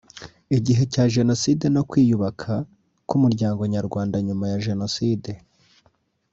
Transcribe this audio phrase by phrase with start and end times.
[0.57, 2.51] igihe cya jenoside no kwiyubaka
[3.07, 5.31] k’Umuryango Nyarwanda nyuma ya jenoside